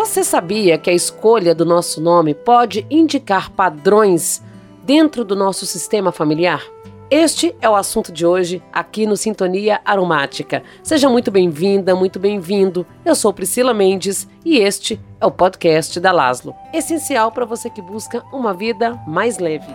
[0.00, 4.42] Você sabia que a escolha do nosso nome pode indicar padrões
[4.82, 6.64] dentro do nosso sistema familiar?
[7.10, 10.62] Este é o assunto de hoje aqui no Sintonia Aromática.
[10.82, 12.86] Seja muito bem-vinda, muito bem-vindo.
[13.04, 16.54] Eu sou Priscila Mendes e este é o podcast da Laslo.
[16.72, 19.68] Essencial para você que busca uma vida mais leve.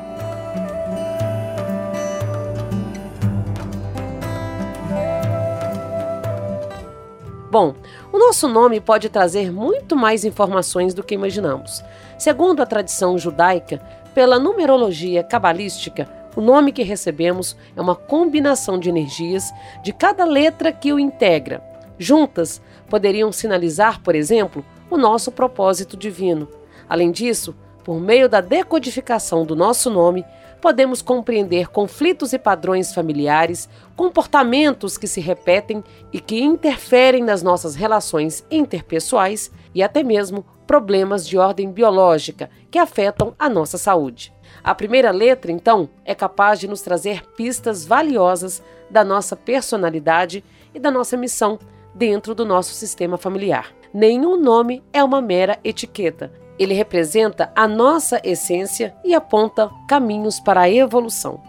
[7.55, 7.73] Bom,
[8.11, 11.81] o nosso nome pode trazer muito mais informações do que imaginamos.
[12.17, 13.81] Segundo a tradição judaica,
[14.13, 16.05] pela numerologia cabalística,
[16.35, 21.63] o nome que recebemos é uma combinação de energias de cada letra que o integra.
[21.97, 24.61] Juntas, poderiam sinalizar, por exemplo,
[24.91, 26.49] o nosso propósito divino.
[26.89, 30.25] Além disso, por meio da decodificação do nosso nome,
[30.61, 37.75] podemos compreender conflitos e padrões familiares, comportamentos que se repetem e que interferem nas nossas
[37.75, 44.33] relações interpessoais e até mesmo problemas de ordem biológica que afetam a nossa saúde.
[44.63, 50.79] A primeira letra, então, é capaz de nos trazer pistas valiosas da nossa personalidade e
[50.79, 51.59] da nossa missão
[51.93, 53.71] dentro do nosso sistema familiar.
[53.93, 60.61] Nenhum nome é uma mera etiqueta, ele representa a nossa essência e aponta caminhos para
[60.61, 61.41] a evolução.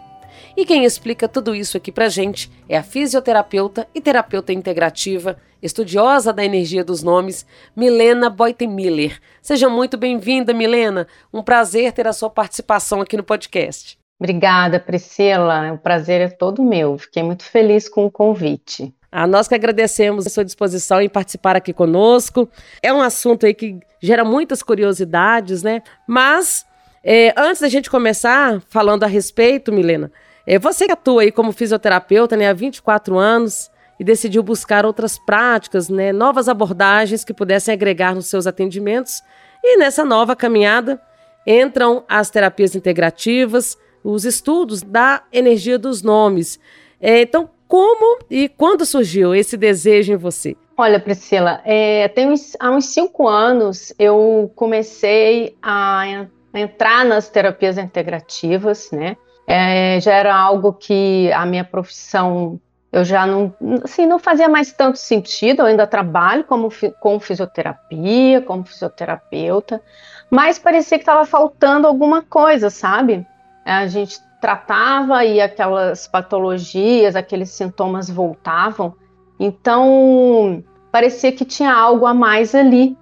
[0.55, 6.33] E quem explica tudo isso aqui pra gente é a fisioterapeuta e terapeuta integrativa, estudiosa
[6.33, 9.21] da energia dos nomes, Milena Boitenmiller.
[9.41, 11.07] Seja muito bem-vinda, Milena.
[11.31, 13.99] Um prazer ter a sua participação aqui no podcast.
[14.19, 15.73] Obrigada, Priscila.
[15.73, 16.97] O prazer é todo meu.
[16.97, 18.93] Fiquei muito feliz com o convite.
[19.11, 22.49] A nós que agradecemos a sua disposição em participar aqui conosco.
[22.81, 25.81] É um assunto aí que gera muitas curiosidades, né?
[26.07, 26.65] Mas,
[27.03, 30.11] é, antes da gente começar falando a respeito, Milena,
[30.45, 35.17] é, você que atua aí como fisioterapeuta né, há 24 anos e decidiu buscar outras
[35.17, 39.21] práticas, né, novas abordagens que pudessem agregar nos seus atendimentos.
[39.63, 41.01] E nessa nova caminhada
[41.45, 43.77] entram as terapias integrativas,
[44.11, 46.59] os estudos da energia dos nomes.
[46.99, 50.55] É, então, como e quando surgiu esse desejo em você?
[50.77, 57.77] Olha, Priscila, é, uns, há uns cinco anos eu comecei a, a entrar nas terapias
[57.77, 59.17] integrativas, né?
[59.45, 62.59] É, já era algo que a minha profissão
[62.91, 63.53] eu já não,
[63.83, 65.61] assim, não fazia mais tanto sentido.
[65.61, 66.69] Eu ainda trabalho como
[66.99, 69.81] com fisioterapia, como fisioterapeuta,
[70.29, 73.25] mas parecia que estava faltando alguma coisa, sabe?
[73.67, 78.93] A gente tratava e aquelas patologias, aqueles sintomas voltavam.
[79.39, 82.97] Então, parecia que tinha algo a mais ali.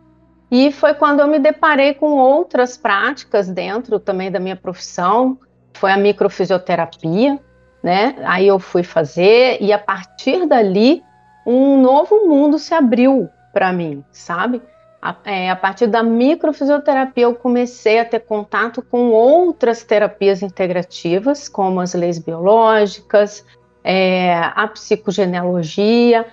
[0.50, 5.38] E foi quando eu me deparei com outras práticas dentro também da minha profissão,
[5.74, 7.40] foi a microfisioterapia,
[7.84, 8.16] né?
[8.24, 11.04] Aí eu fui fazer e a partir dali
[11.46, 14.62] um novo mundo se abriu para mim, sabe?
[15.06, 21.48] A, é, a partir da microfisioterapia, eu comecei a ter contato com outras terapias integrativas,
[21.48, 23.46] como as leis biológicas,
[23.84, 26.26] é, a psicogenealogia,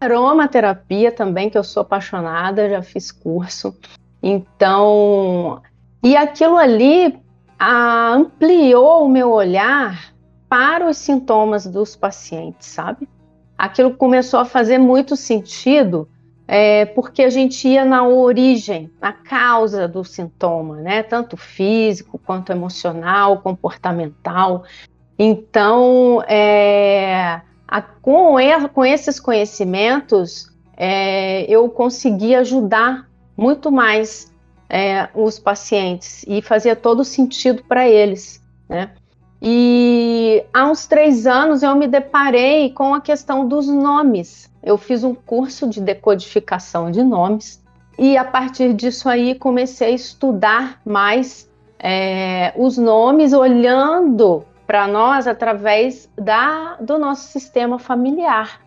[0.00, 3.76] aromaterapia também, que eu sou apaixonada, já fiz curso.
[4.22, 5.60] Então,
[6.00, 7.20] e aquilo ali
[7.58, 10.14] a, ampliou o meu olhar
[10.48, 13.08] para os sintomas dos pacientes, sabe?
[13.58, 16.08] Aquilo começou a fazer muito sentido
[16.52, 21.00] é, porque a gente ia na origem, na causa do sintoma, né?
[21.00, 24.64] Tanto físico quanto emocional, comportamental.
[25.16, 28.34] Então, é, a, com,
[28.74, 34.34] com, esses conhecimentos, é, eu consegui ajudar muito mais
[34.68, 38.90] é, os pacientes e fazia todo sentido para eles, né?
[39.40, 44.49] E há uns três anos eu me deparei com a questão dos nomes.
[44.62, 47.62] Eu fiz um curso de decodificação de nomes
[47.98, 55.26] e a partir disso aí comecei a estudar mais é, os nomes, olhando para nós
[55.26, 58.60] através da, do nosso sistema familiar.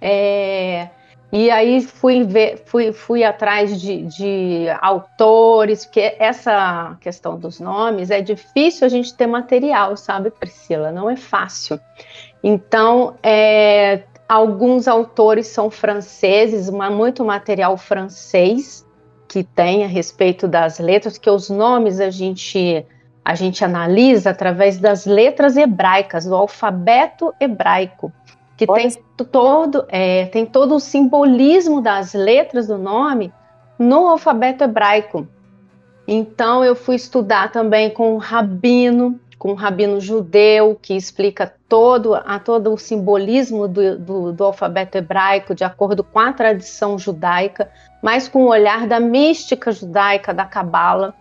[0.00, 0.88] É,
[1.32, 8.10] e aí fui, ver, fui, fui atrás de, de, autores, porque essa questão dos nomes
[8.10, 10.92] é difícil a gente ter material, sabe, Priscila?
[10.92, 11.80] Não é fácil.
[12.44, 14.02] Então, é,
[14.32, 18.86] alguns autores são franceses, uma, muito material francês
[19.28, 22.86] que tem a respeito das letras, que os nomes a gente
[23.24, 28.12] a gente analisa através das letras hebraicas, do alfabeto hebraico
[28.56, 28.90] que tem
[29.30, 33.32] todo, é, tem todo o simbolismo das letras do nome
[33.78, 35.26] no alfabeto hebraico.
[36.06, 42.14] Então eu fui estudar também com o rabino, com um rabino judeu que explica todo,
[42.14, 47.68] a, todo o simbolismo do, do, do alfabeto hebraico de acordo com a tradição judaica,
[48.00, 51.12] mas com o olhar da mística judaica, da Cabala.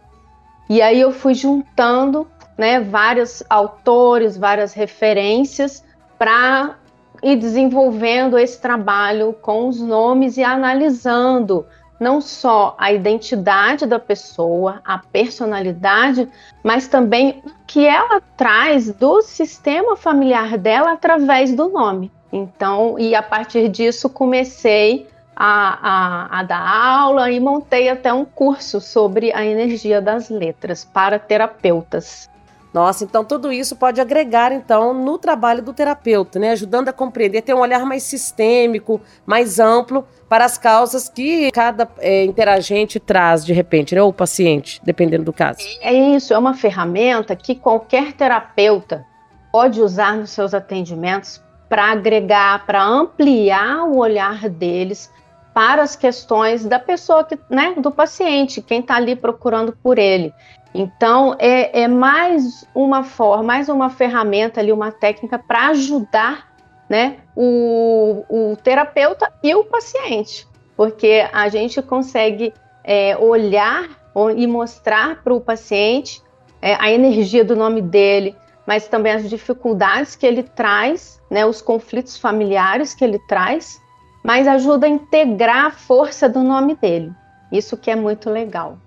[0.70, 5.84] E aí eu fui juntando né, vários autores, várias referências
[6.20, 6.76] para
[7.24, 11.66] ir desenvolvendo esse trabalho com os nomes e analisando
[12.02, 16.28] não só a identidade da pessoa, a personalidade,
[16.64, 22.12] mas também o que ela traz do sistema familiar dela através do nome.
[22.34, 28.26] Então, e a partir disso comecei a, a, a, dar aula e montei até um
[28.26, 32.31] curso sobre a energia das letras para terapeutas.
[32.74, 37.42] Nossa, então tudo isso pode agregar então no trabalho do terapeuta, né, ajudando a compreender,
[37.42, 43.46] ter um olhar mais sistêmico, mais amplo para as causas que cada é, interagente traz
[43.46, 45.60] de repente, né, ou o paciente, dependendo do caso.
[45.82, 49.06] É isso, é uma ferramenta que qualquer terapeuta
[49.52, 55.12] pode usar nos seus atendimentos para agregar, para ampliar o olhar deles
[55.54, 60.34] para as questões da pessoa que, né, do paciente, quem está ali procurando por ele.
[60.74, 66.52] Então, é, é mais uma forma, mais uma ferramenta ali, uma técnica para ajudar
[66.90, 72.54] né, o, o, terapeuta e o paciente, porque a gente consegue
[72.84, 73.90] é, olhar
[74.36, 76.22] e mostrar para o paciente
[76.62, 78.36] é, a energia do nome dele,
[78.66, 83.82] mas também as dificuldades que ele traz, né, os conflitos familiares que ele traz,
[84.24, 87.12] mas ajuda a integrar a força do nome dele.
[87.52, 88.78] Isso que é muito legal.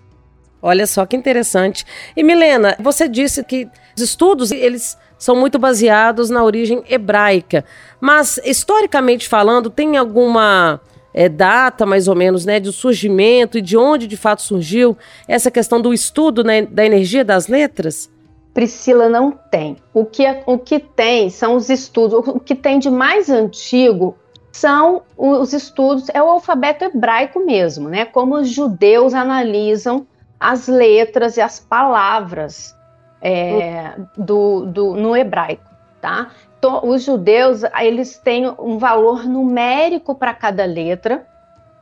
[0.67, 1.85] Olha só que interessante.
[2.17, 7.67] E Milena, você disse que os estudos eles são muito baseados na origem hebraica,
[8.01, 10.81] mas historicamente falando, tem alguma
[11.13, 14.97] é, data mais ou menos, né, de surgimento e de onde de fato surgiu
[15.29, 18.11] essa questão do estudo né, da energia das letras?
[18.55, 19.77] Priscila não tem.
[19.93, 22.27] O que, é, o que tem são os estudos.
[22.27, 24.17] O que tem de mais antigo
[24.51, 28.07] são os estudos, é o alfabeto hebraico mesmo, né?
[28.07, 30.07] Como os judeus analisam
[30.39, 32.77] as letras e as palavras
[33.21, 35.71] é, do, do, no hebraico,
[36.01, 36.31] tá?
[36.59, 41.27] Então, os judeus, eles têm um valor numérico para cada letra.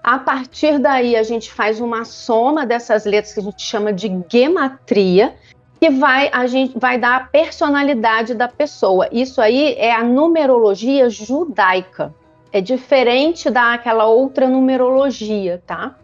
[0.02, 4.10] A partir daí, a gente faz uma soma dessas letras que a gente chama de
[4.28, 5.34] gematria,
[5.80, 9.08] que vai a gente vai dar a personalidade da pessoa.
[9.12, 12.14] Isso aí é a numerologia judaica.
[12.52, 15.96] É diferente daquela outra numerologia, tá?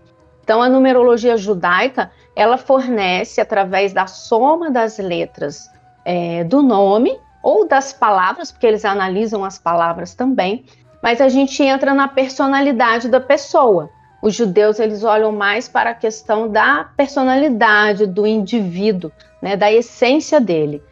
[0.49, 5.71] Então, a numerologia judaica ela fornece através da soma das letras
[6.07, 10.65] é, do nome ou das palavras, porque eles analisam as palavras também,
[11.03, 13.91] mas a gente entra na personalidade da pessoa.
[14.23, 19.13] Os judeus eles olham mais para a questão da personalidade do indivíduo,
[19.43, 20.83] né, da essência dele.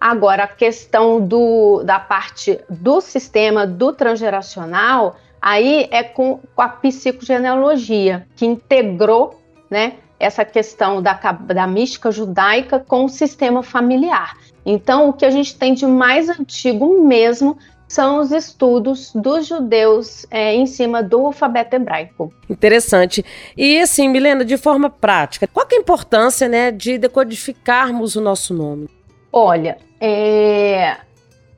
[0.00, 5.14] Agora, a questão do, da parte do sistema do transgeracional,
[5.44, 9.38] aí é com, com a psicogenealogia, que integrou
[9.70, 14.38] né, essa questão da, da mística judaica com o sistema familiar.
[14.64, 20.26] Então, o que a gente tem de mais antigo mesmo são os estudos dos judeus
[20.30, 22.32] é, em cima do alfabeto hebraico.
[22.48, 23.22] Interessante.
[23.54, 28.54] E assim, Milena, de forma prática, qual é a importância né, de decodificarmos o nosso
[28.54, 28.88] nome?
[29.30, 30.96] Olha, é,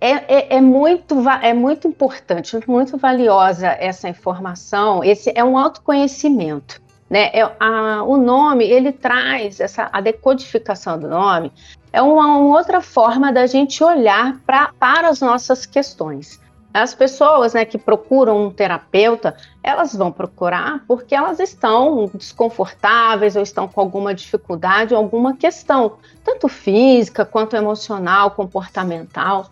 [0.00, 5.02] é, é, é, muito, é muito importante, muito valiosa essa informação.
[5.02, 6.80] Esse é um autoconhecimento.
[7.08, 7.30] Né?
[7.32, 11.52] É, a, o nome, ele traz essa, a decodificação do nome,
[11.92, 16.40] é uma, uma outra forma da gente olhar pra, para as nossas questões.
[16.74, 23.42] As pessoas né, que procuram um terapeuta, elas vão procurar porque elas estão desconfortáveis ou
[23.42, 29.48] estão com alguma dificuldade, alguma questão, tanto física quanto emocional, comportamental.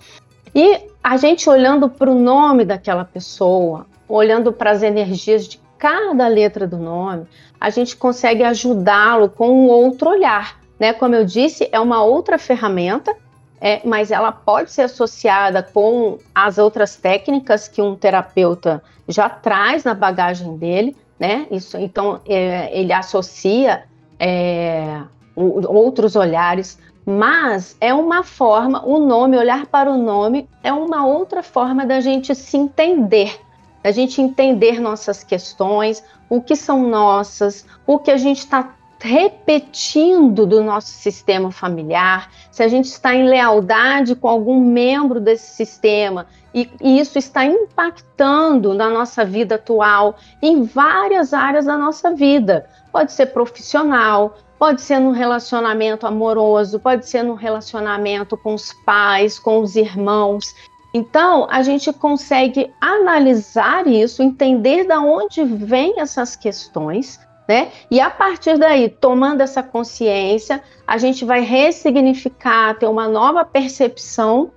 [0.54, 6.28] E a gente olhando para o nome daquela pessoa, olhando para as energias de cada
[6.28, 7.26] letra do nome,
[7.60, 10.60] a gente consegue ajudá-lo com um outro olhar.
[10.78, 10.92] Né?
[10.92, 13.14] Como eu disse, é uma outra ferramenta,
[13.60, 19.84] é, mas ela pode ser associada com as outras técnicas que um terapeuta já traz
[19.84, 21.46] na bagagem dele, né?
[21.50, 23.84] Isso, então é, ele associa
[24.18, 25.00] é,
[25.36, 31.42] outros olhares, mas é uma forma, o nome, olhar para o nome é uma outra
[31.42, 33.38] forma da gente se entender,
[33.82, 40.46] a gente entender nossas questões, o que são nossas, o que a gente está repetindo
[40.46, 46.26] do nosso sistema familiar, se a gente está em lealdade com algum membro desse sistema
[46.54, 52.66] e, e, isso está impactando na nossa vida atual, em várias áreas da nossa vida.
[52.90, 59.38] Pode ser profissional, pode ser num relacionamento amoroso, pode ser num relacionamento com os pais,
[59.38, 60.54] com os irmãos.
[60.94, 67.72] Então, a gente consegue analisar isso, entender de onde vêm essas questões, né?
[67.90, 74.50] E a partir daí, tomando essa consciência, a gente vai ressignificar, ter uma nova percepção,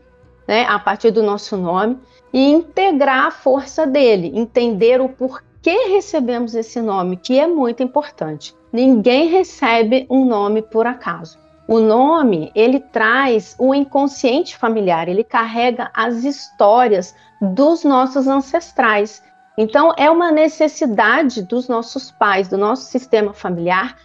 [0.47, 1.97] né, a partir do nosso nome
[2.31, 8.55] e integrar a força dele, entender o porquê recebemos esse nome, que é muito importante.
[8.71, 11.37] Ninguém recebe um nome por acaso.
[11.67, 19.21] O nome, ele traz o inconsciente familiar, ele carrega as histórias dos nossos ancestrais.
[19.57, 23.97] Então, é uma necessidade dos nossos pais, do nosso sistema familiar,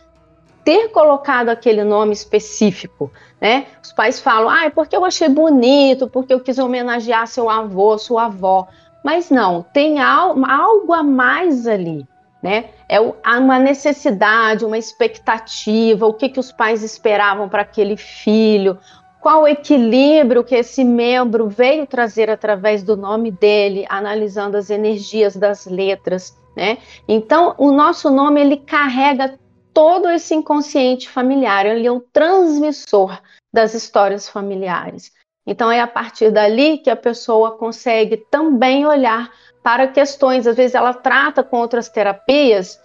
[0.64, 3.66] ter colocado aquele nome específico, né?
[3.83, 7.99] Os pais falam, ah, é porque eu achei bonito, porque eu quis homenagear seu avô,
[7.99, 8.69] sua avó.
[9.04, 12.06] Mas não, tem algo a mais ali
[12.42, 12.71] né?
[12.88, 18.76] É uma necessidade, uma expectativa, o que, que os pais esperavam para aquele filho,
[19.21, 25.37] qual o equilíbrio que esse membro veio trazer através do nome dele, analisando as energias
[25.37, 26.78] das letras, né?
[27.06, 29.38] Então, o nosso nome ele carrega
[29.73, 33.16] todo esse inconsciente familiar, ele é o transmissor
[33.54, 35.12] das histórias familiares.
[35.47, 39.31] Então, é a partir dali que a pessoa consegue também olhar
[39.63, 42.81] para questões, às vezes ela trata com outras terapias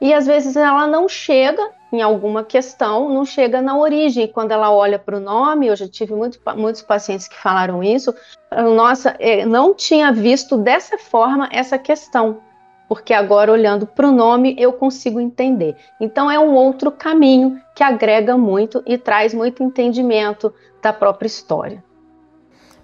[0.00, 4.28] e às vezes ela não chega em alguma questão, não chega na origem.
[4.28, 8.14] Quando ela olha para o nome, eu já tive muito, muitos pacientes que falaram isso,
[8.74, 12.40] nossa, é, não tinha visto dessa forma essa questão,
[12.88, 15.76] porque agora olhando para o nome eu consigo entender.
[15.98, 21.87] Então é um outro caminho que agrega muito e traz muito entendimento da própria história.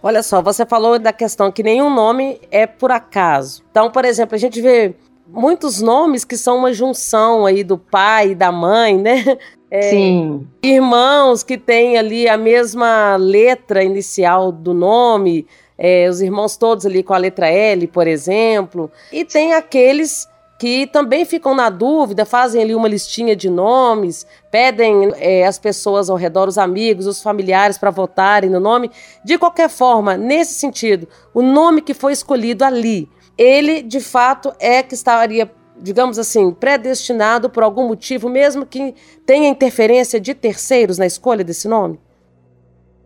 [0.06, 3.62] Olha só, você falou da questão que nenhum nome é por acaso.
[3.70, 4.94] Então, por exemplo, a gente vê
[5.26, 9.38] muitos nomes que são uma junção aí do pai e da mãe, né?
[9.70, 10.46] É, Sim.
[10.62, 15.46] Irmãos que têm ali a mesma letra inicial do nome,
[15.78, 18.92] é, os irmãos todos ali com a letra L, por exemplo.
[19.10, 25.12] E tem aqueles que também ficam na dúvida, fazem ali uma listinha de nomes, pedem
[25.16, 28.90] é, as pessoas ao redor, os amigos, os familiares, para votarem no nome.
[29.24, 34.82] De qualquer forma, nesse sentido, o nome que foi escolhido ali, ele de fato é
[34.82, 38.94] que estaria, digamos assim, predestinado por algum motivo, mesmo que
[39.26, 41.98] tenha interferência de terceiros na escolha desse nome?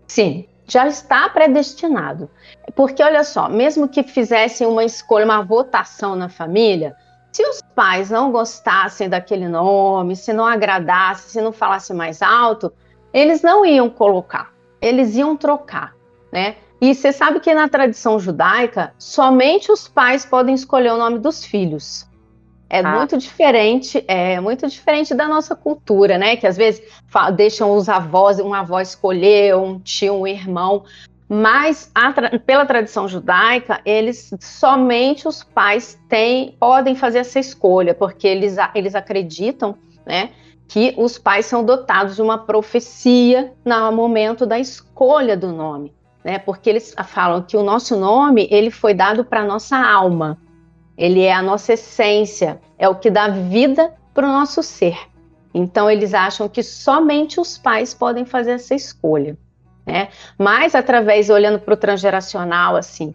[0.07, 2.31] Sim, já está predestinado.
[2.75, 6.95] Porque olha só, mesmo que fizessem uma escolha, uma votação na família,
[7.39, 12.73] se os pais não gostassem daquele nome, se não agradasse, se não falasse mais alto,
[13.13, 14.53] eles não iam colocar,
[14.83, 15.95] eles iam trocar,
[16.33, 16.57] né?
[16.81, 21.45] E você sabe que na tradição judaica, somente os pais podem escolher o nome dos
[21.45, 22.09] filhos.
[22.69, 22.91] É ah.
[22.97, 26.35] muito diferente, é muito diferente da nossa cultura, né?
[26.35, 26.83] Que às vezes
[27.37, 30.83] deixam os avós, um avó escolher, um tio, um irmão.
[31.29, 38.27] Mas tra pela tradição judaica, eles somente os pais têm, podem fazer essa escolha, porque
[38.27, 40.31] eles, eles acreditam, né,
[40.67, 45.95] que os pais são dotados de uma profecia no momento da escolha do nome,
[46.25, 46.39] né?
[46.39, 50.39] Porque eles falam que o nosso nome ele foi dado para nossa alma,
[50.97, 54.99] ele é a nossa essência, é o que dá vida para o nosso ser.
[55.53, 59.37] Então eles acham que somente os pais podem fazer essa escolha
[59.89, 60.09] né?
[60.39, 63.15] Mas através, olhando para o transgeracional, assim,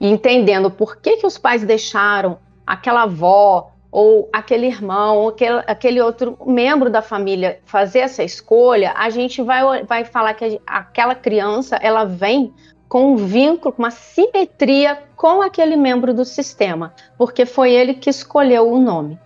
[0.00, 5.62] e entendendo por que, que os pais deixaram aquela avó ou aquele irmão, ou aquele,
[5.66, 11.14] aquele outro membro da família fazer essa escolha, a gente vai, vai falar que aquela
[11.14, 12.52] criança ela vem
[12.88, 18.10] com um vínculo, com uma simetria com aquele membro do sistema, porque foi ele que
[18.10, 19.18] escolheu o nome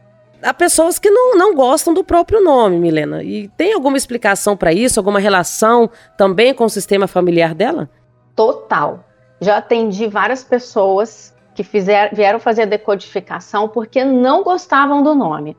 [0.42, 3.22] há pessoas que não, não gostam do próprio nome, Milena.
[3.22, 4.98] E tem alguma explicação para isso?
[4.98, 7.88] Alguma relação também com o sistema familiar dela?
[8.34, 9.04] Total.
[9.40, 15.56] Já atendi várias pessoas que fizeram, vieram fazer a decodificação porque não gostavam do nome.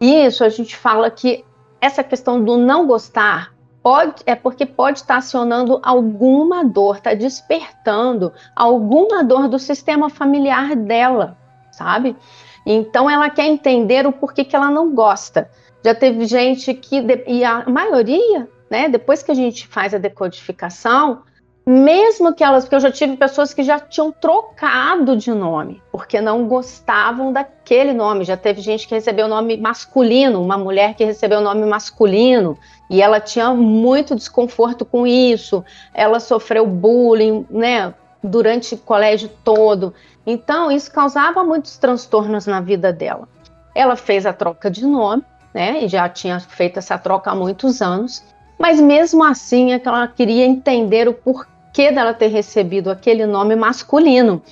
[0.00, 1.44] E isso a gente fala que
[1.80, 8.32] essa questão do não gostar pode, é porque pode estar acionando alguma dor, está despertando
[8.56, 11.36] alguma dor do sistema familiar dela,
[11.70, 12.16] sabe?
[12.64, 15.50] Então ela quer entender o porquê que ela não gosta.
[15.84, 21.22] Já teve gente que, e a maioria, né, depois que a gente faz a decodificação,
[21.66, 26.20] mesmo que elas, porque eu já tive pessoas que já tinham trocado de nome, porque
[26.20, 28.24] não gostavam daquele nome.
[28.24, 32.58] Já teve gente que recebeu o nome masculino, uma mulher que recebeu o nome masculino,
[32.90, 35.64] e ela tinha muito desconforto com isso.
[35.94, 39.94] Ela sofreu bullying, né, durante o colégio todo.
[40.26, 43.28] Então, isso causava muitos transtornos na vida dela.
[43.74, 45.84] Ela fez a troca de nome, né?
[45.84, 48.24] E já tinha feito essa troca há muitos anos.
[48.58, 54.42] Mas mesmo assim, é ela queria entender o porquê dela ter recebido aquele nome masculino.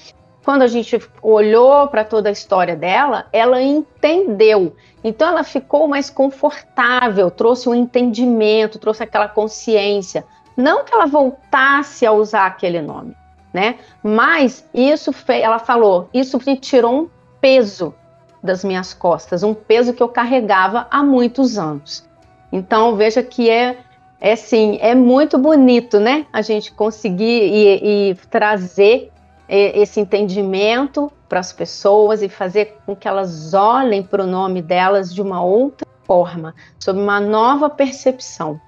[0.44, 4.74] Quando a gente olhou para toda a história dela, ela entendeu.
[5.04, 10.24] Então ela ficou mais confortável, trouxe um entendimento, trouxe aquela consciência.
[10.56, 13.16] Não que ela voltasse a usar aquele nome,
[13.52, 13.76] né?
[14.02, 17.08] Mas isso ela falou, isso me tirou um
[17.40, 17.94] peso
[18.42, 22.08] das minhas costas, um peso que eu carregava há muitos anos.
[22.50, 23.78] Então veja que é
[24.24, 26.26] é sim, é muito bonito, né?
[26.32, 29.10] A gente conseguir e, e trazer
[29.48, 35.12] esse entendimento para as pessoas e fazer com que elas olhem para o nome delas
[35.12, 38.60] de uma outra forma, sob uma nova percepção.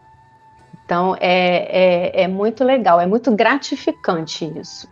[0.85, 4.89] Então é, é, é muito legal, é muito gratificante isso.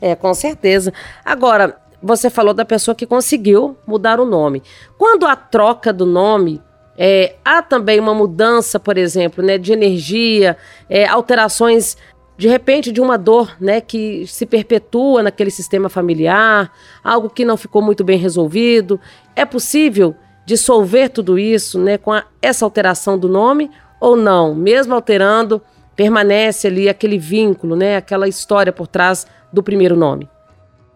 [0.00, 0.92] É, com certeza.
[1.24, 4.62] Agora, você falou da pessoa que conseguiu mudar o nome.
[4.98, 6.60] Quando a troca do nome
[6.96, 10.56] é, há também uma mudança, por exemplo, né, de energia,
[10.88, 11.96] é, alterações
[12.36, 16.72] de repente de uma dor, né, que se perpetua naquele sistema familiar,
[17.02, 19.00] algo que não ficou muito bem resolvido.
[19.36, 23.70] É possível dissolver tudo isso, né, com a, essa alteração do nome
[24.00, 24.54] ou não?
[24.54, 25.62] Mesmo alterando,
[25.96, 30.28] permanece ali aquele vínculo, né, aquela história por trás do primeiro nome.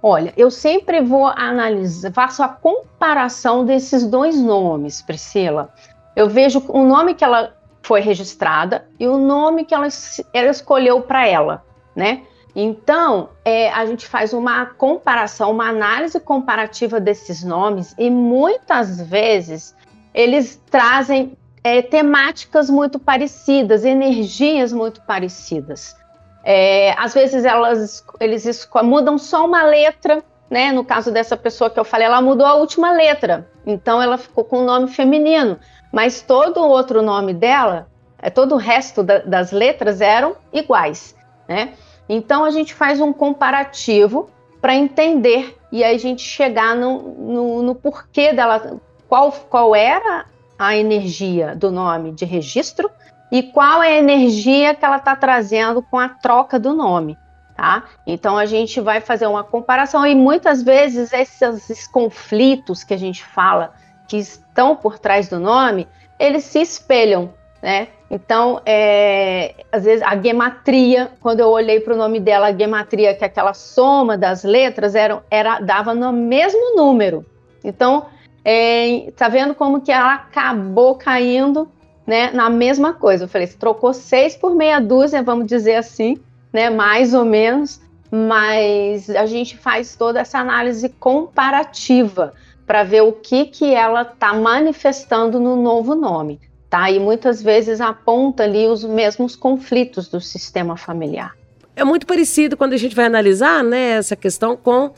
[0.02, 5.72] Olha, eu sempre vou analisar, faço a comparação desses dois nomes, Priscila.
[6.14, 9.88] Eu vejo o nome que ela foi registrada e o nome que ela,
[10.32, 11.64] ela escolheu para ela,
[11.96, 12.22] né?
[12.54, 19.76] Então, é, a gente faz uma comparação, uma análise comparativa desses nomes e muitas vezes
[20.14, 21.36] eles trazem
[21.68, 25.94] é, temáticas muito parecidas, energias muito parecidas.
[26.42, 30.72] É, às vezes elas eles mudam só uma letra, né?
[30.72, 34.44] No caso dessa pessoa que eu falei, ela mudou a última letra, então ela ficou
[34.44, 35.58] com o nome feminino,
[35.92, 37.86] mas todo o outro nome dela,
[38.18, 41.14] é, todo o resto da, das letras eram iguais,
[41.46, 41.74] né?
[42.08, 47.62] Então a gente faz um comparativo para entender e aí a gente chegar no, no,
[47.62, 50.24] no porquê dela, qual, qual era
[50.58, 52.90] a energia do nome de registro
[53.30, 57.16] e qual é a energia que ela está trazendo com a troca do nome.
[57.54, 57.84] Tá?
[58.06, 63.24] Então a gente vai fazer uma comparação e muitas vezes esses, conflitos que a gente
[63.24, 63.74] fala
[64.06, 65.86] que estão por trás do nome,
[66.18, 67.88] eles se espelham, né?
[68.10, 73.14] Então, é, às vezes a gematria, quando eu olhei para o nome dela, a gematria,
[73.14, 77.26] que é aquela soma das letras, era, era dava no mesmo número.
[77.62, 78.06] Então,
[78.50, 81.68] é, tá vendo como que ela acabou caindo
[82.06, 83.24] né, na mesma coisa.
[83.24, 86.16] Eu falei, trocou seis por meia dúzia, vamos dizer assim,
[86.50, 87.78] né, mais ou menos,
[88.10, 92.32] mas a gente faz toda essa análise comparativa
[92.66, 96.40] para ver o que, que ela está manifestando no novo nome.
[96.70, 96.90] Tá?
[96.90, 101.34] E muitas vezes aponta ali os mesmos conflitos do sistema familiar.
[101.76, 104.90] É muito parecido quando a gente vai analisar né, essa questão com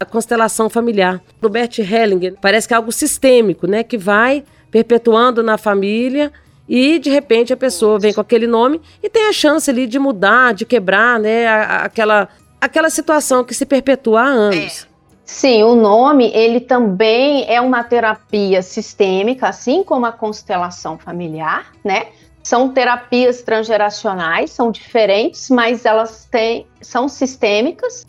[0.00, 1.20] a constelação familiar.
[1.42, 6.32] Robert Hellinger parece que é algo sistêmico, né, que vai perpetuando na família
[6.68, 9.98] e de repente a pessoa vem com aquele nome e tem a chance ali de
[9.98, 12.28] mudar, de quebrar, né, aquela
[12.60, 14.84] aquela situação que se perpetua há anos.
[14.84, 14.88] É.
[15.24, 22.06] Sim, o nome ele também é uma terapia sistêmica, assim como a constelação familiar, né?
[22.42, 28.06] São terapias transgeracionais, são diferentes, mas elas têm, são sistêmicas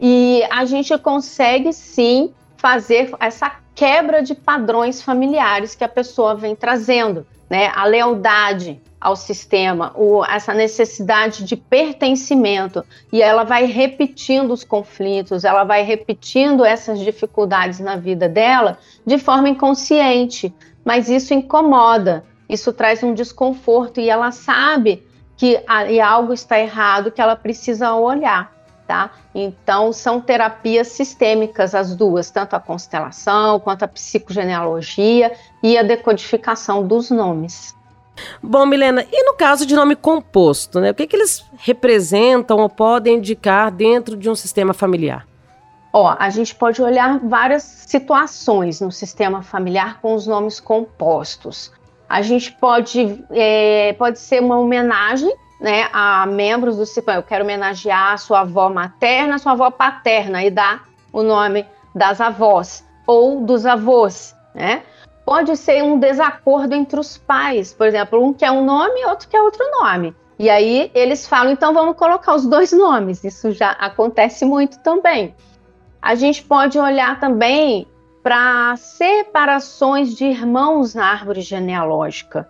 [0.00, 6.56] e a gente consegue sim fazer essa quebra de padrões familiares que a pessoa vem
[6.56, 14.52] trazendo né, a lealdade ao sistema, o, essa necessidade de pertencimento, e ela vai repetindo
[14.52, 20.52] os conflitos, ela vai repetindo essas dificuldades na vida dela de forma inconsciente,
[20.84, 25.02] mas isso incomoda, isso traz um desconforto e ela sabe
[25.36, 28.59] que a, e algo está errado que ela precisa olhar.
[28.90, 29.08] Tá?
[29.32, 35.30] Então, são terapias sistêmicas as duas, tanto a constelação quanto a psicogenealogia
[35.62, 37.72] e a decodificação dos nomes.
[38.42, 40.90] Bom, Milena, e no caso de nome composto, né?
[40.90, 45.24] O que, que eles representam ou podem indicar dentro de um sistema familiar?
[45.92, 51.70] Ó, a gente pode olhar várias situações no sistema familiar com os nomes compostos.
[52.08, 57.16] A gente pode, é, pode ser uma homenagem né, a membros do CIPAM.
[57.16, 62.86] Eu quero homenagear sua avó materna, sua avó paterna e dar o nome das avós
[63.06, 64.82] ou dos avós, né?
[65.24, 69.40] Pode ser um desacordo entre os pais, por exemplo, um quer um nome outro quer
[69.40, 70.14] outro nome.
[70.38, 73.22] E aí eles falam, então vamos colocar os dois nomes.
[73.22, 75.34] Isso já acontece muito também.
[76.00, 77.86] A gente pode olhar também
[78.22, 82.48] para separações de irmãos na árvore genealógica.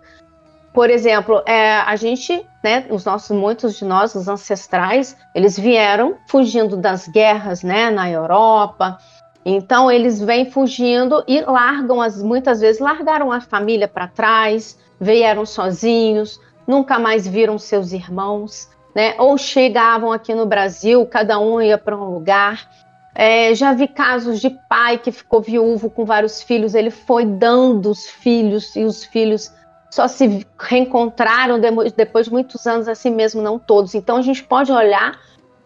[0.73, 6.15] Por exemplo, é, a gente, né, os nossos, muitos de nós, os ancestrais, eles vieram
[6.27, 8.97] fugindo das guerras, né, na Europa.
[9.45, 15.45] Então eles vêm fugindo e largam as, muitas vezes largaram a família para trás, vieram
[15.45, 19.15] sozinhos, nunca mais viram seus irmãos, né?
[19.17, 22.69] Ou chegavam aqui no Brasil, cada um ia para um lugar.
[23.13, 27.89] É, já vi casos de pai que ficou viúvo com vários filhos, ele foi dando
[27.89, 29.51] os filhos e os filhos
[29.91, 31.59] só se reencontraram
[31.95, 33.93] depois de muitos anos, assim mesmo, não todos.
[33.93, 35.19] Então a gente pode olhar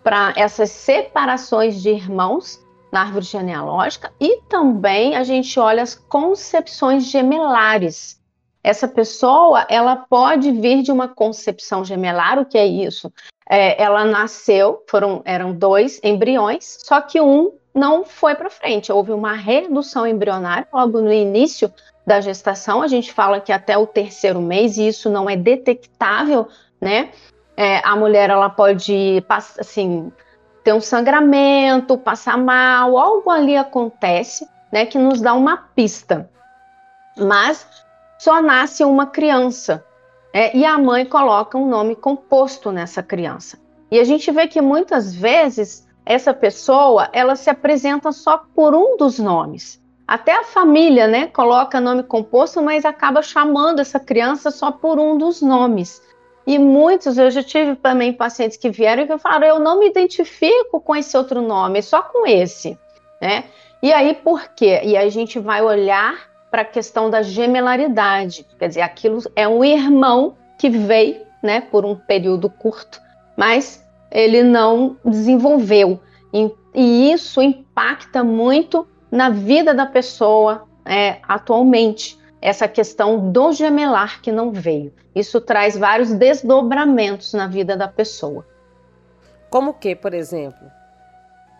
[0.03, 2.59] para essas separações de irmãos
[2.91, 8.19] na árvore genealógica e também a gente olha as concepções gemelares.
[8.63, 13.13] Essa pessoa, ela pode vir de uma concepção gemelar, o que é isso?
[13.47, 18.91] É, ela nasceu, foram, eram dois embriões, só que um não foi para frente.
[18.91, 21.71] Houve uma redução embrionária logo no início
[22.05, 22.81] da gestação.
[22.81, 26.47] A gente fala que até o terceiro mês, e isso não é detectável,
[26.79, 27.09] né?
[27.57, 30.11] É, a mulher ela pode assim
[30.63, 36.29] ter um sangramento, passar mal, algo ali acontece, né, que nos dá uma pista.
[37.17, 37.65] Mas
[38.17, 39.85] só nasce uma criança
[40.33, 43.59] é, e a mãe coloca um nome composto nessa criança.
[43.91, 48.97] E a gente vê que muitas vezes essa pessoa ela se apresenta só por um
[48.97, 49.81] dos nomes.
[50.07, 55.17] Até a família, né, coloca nome composto, mas acaba chamando essa criança só por um
[55.17, 56.01] dos nomes.
[56.45, 59.87] E muitos, eu já tive também pacientes que vieram e que falaram: eu não me
[59.87, 62.77] identifico com esse outro nome, só com esse,
[63.19, 63.45] né?
[63.81, 64.81] E aí por quê?
[64.83, 66.15] E a gente vai olhar
[66.51, 71.83] para a questão da gemelaridade, quer dizer, aquilo é um irmão que veio, né, por
[71.83, 73.01] um período curto,
[73.35, 75.99] mas ele não desenvolveu.
[76.33, 82.17] E, e isso impacta muito na vida da pessoa é, atualmente.
[82.41, 84.93] Essa questão do gemelar que não veio.
[85.15, 88.45] Isso traz vários desdobramentos na vida da pessoa.
[89.49, 90.67] Como que, por exemplo?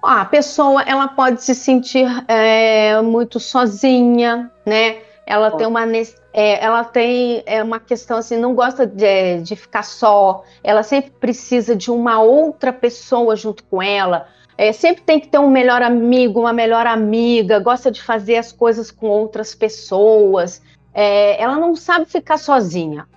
[0.04, 4.98] A pessoa ela pode se sentir é, muito sozinha, né?
[5.26, 5.88] Ela tem uma
[6.32, 10.44] é, ela tem é, uma questão assim, não gosta de, de ficar só.
[10.64, 15.40] Ela sempre precisa de uma outra pessoa junto com ela é, sempre tem que ter
[15.40, 20.62] um melhor amigo, uma melhor amiga, gosta de fazer as coisas com outras pessoas.
[20.94, 23.08] É, ela não sabe ficar sozinha.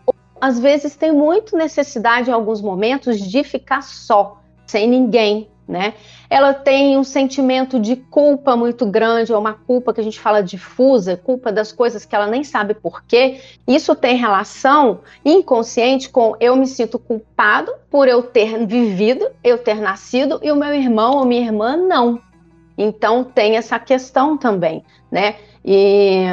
[0.41, 5.93] Às vezes tem muito necessidade em alguns momentos de ficar só, sem ninguém, né?
[6.31, 10.43] Ela tem um sentimento de culpa muito grande, é uma culpa que a gente fala
[10.43, 13.41] difusa, culpa das coisas que ela nem sabe por quê.
[13.67, 19.79] Isso tem relação inconsciente com eu me sinto culpado por eu ter vivido, eu ter
[19.79, 22.19] nascido e o meu irmão ou minha irmã não.
[22.79, 25.37] Então tem essa questão também, né?
[25.63, 26.25] E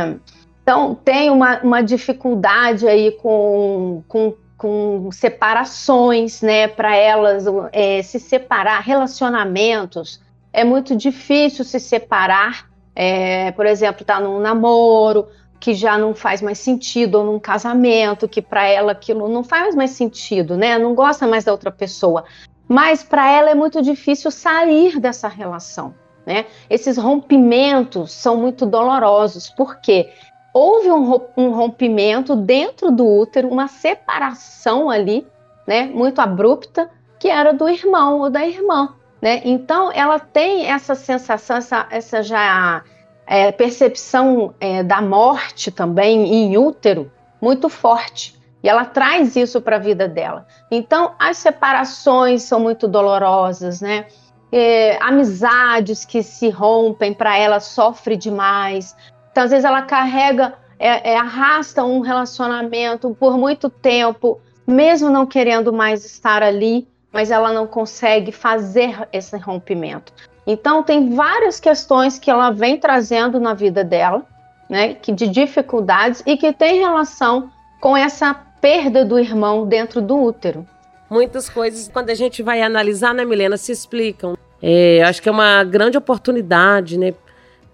[0.63, 8.19] então tem uma, uma dificuldade aí com, com com separações, né, para elas é, se
[8.19, 10.21] separar, relacionamentos.
[10.53, 15.27] É muito difícil se separar, é, por exemplo, tá num namoro
[15.59, 19.75] que já não faz mais sentido, ou num casamento que para ela aquilo não faz
[19.75, 20.77] mais sentido, né?
[20.77, 22.23] Não gosta mais da outra pessoa.
[22.67, 25.93] Mas para ela é muito difícil sair dessa relação.
[26.25, 26.45] Né?
[26.69, 30.09] Esses rompimentos são muito dolorosos, porque
[30.57, 35.27] houve um rompimento dentro do útero, uma separação ali,
[35.67, 36.89] né, muito abrupta,
[37.19, 39.41] que era do irmão ou da irmã, né?
[39.43, 42.83] Então ela tem essa sensação, essa, essa já
[43.27, 48.33] é, percepção é, da morte também em útero muito forte.
[48.63, 50.47] E ela traz isso para a vida dela.
[50.71, 54.07] Então, as separações são muito dolorosas, né?
[54.51, 58.95] É, amizades que se rompem para ela sofre demais,
[59.35, 65.25] então, às vezes, ela carrega, é, é, arrasta um relacionamento por muito tempo, mesmo não
[65.25, 70.13] querendo mais estar ali, mas ela não consegue fazer esse rompimento.
[70.47, 74.23] Então, tem várias questões que ela vem trazendo na vida dela,
[74.69, 80.17] né, que de dificuldades e que tem relação com essa perda do irmão dentro do
[80.17, 80.65] útero.
[81.09, 84.37] Muitas coisas, quando a gente vai analisar, né, Milena, se explicam.
[84.63, 87.13] É, acho que é uma grande oportunidade, né,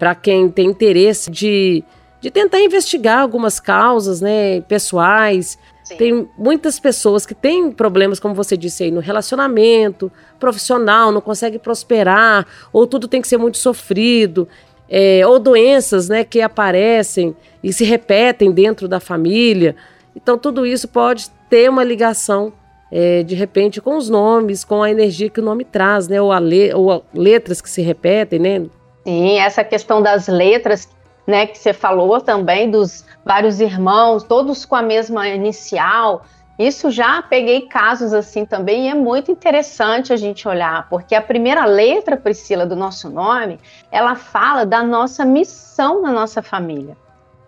[0.01, 1.83] para quem tem interesse de,
[2.19, 5.59] de tentar investigar algumas causas né, pessoais.
[5.83, 5.95] Sim.
[5.95, 11.59] Tem muitas pessoas que têm problemas, como você disse aí, no relacionamento profissional, não consegue
[11.59, 14.47] prosperar, ou tudo tem que ser muito sofrido,
[14.89, 19.75] é, ou doenças né, que aparecem e se repetem dentro da família.
[20.15, 22.51] Então, tudo isso pode ter uma ligação,
[22.91, 26.19] é, de repente, com os nomes, com a energia que o nome traz, né?
[26.19, 28.65] Ou, a le ou letras que se repetem, né?
[29.03, 30.87] Sim, essa questão das letras
[31.25, 36.23] né, que você falou também, dos vários irmãos, todos com a mesma inicial.
[36.59, 41.21] Isso já peguei casos assim também e é muito interessante a gente olhar, porque a
[41.21, 43.59] primeira letra, Priscila, do nosso nome,
[43.91, 46.95] ela fala da nossa missão na nossa família.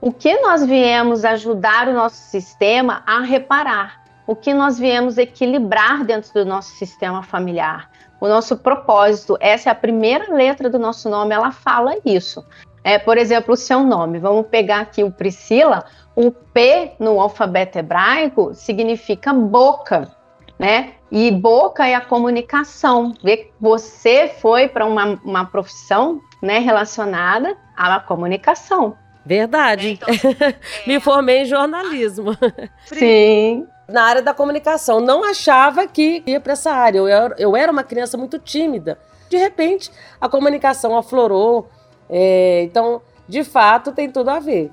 [0.02, 6.04] O que nós viemos ajudar o nosso sistema a reparar, o que nós viemos equilibrar
[6.04, 7.90] dentro do nosso sistema familiar.
[8.24, 12.42] O nosso propósito, essa é a primeira letra do nosso nome, ela fala isso.
[12.82, 14.18] É, por exemplo, o seu nome.
[14.18, 15.84] Vamos pegar aqui o Priscila.
[16.16, 20.10] O P no alfabeto hebraico significa boca,
[20.58, 20.94] né?
[21.12, 23.14] E boca é a comunicação.
[23.22, 28.96] Vê você foi para uma, uma profissão né, relacionada à comunicação.
[29.26, 29.90] Verdade.
[29.90, 30.08] Então,
[30.88, 32.38] Me formei em jornalismo.
[32.86, 33.68] Sim.
[33.88, 35.00] Na área da comunicação.
[35.00, 37.00] Não achava que ia para essa área.
[37.00, 38.98] Eu era, eu era uma criança muito tímida.
[39.30, 39.92] De repente,
[40.22, 41.70] a comunicação aflorou.
[42.10, 44.72] É, então, de fato, tem tudo a ver.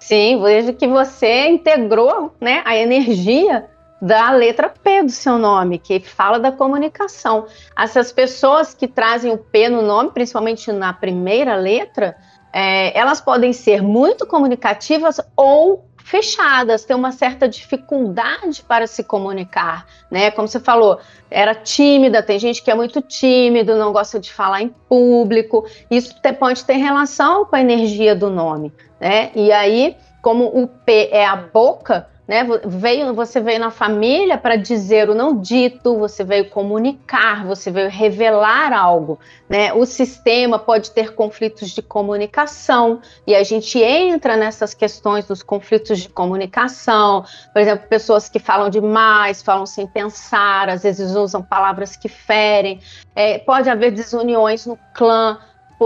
[0.00, 3.70] Sim, vejo que você integrou né, a energia
[4.02, 7.46] da letra P do seu nome, que fala da comunicação.
[7.78, 12.16] Essas pessoas que trazem o P no nome, principalmente na primeira letra,
[12.52, 19.86] é, elas podem ser muito comunicativas ou fechadas, ter uma certa dificuldade para se comunicar,
[20.10, 20.30] né?
[20.30, 20.98] Como você falou,
[21.30, 25.66] era tímida, tem gente que é muito tímido, não gosta de falar em público.
[25.90, 29.30] Isso pode ter relação com a energia do nome, né?
[29.34, 32.46] E aí, como o P é a boca, né?
[32.64, 37.90] Veio, você veio na família para dizer o não dito, você veio comunicar, você veio
[37.90, 39.72] revelar algo, né?
[39.72, 45.98] O sistema pode ter conflitos de comunicação e a gente entra nessas questões dos conflitos
[45.98, 51.96] de comunicação, por exemplo, pessoas que falam demais, falam sem pensar, às vezes usam palavras
[51.96, 52.80] que ferem,
[53.14, 55.38] é, pode haver desuniões no clã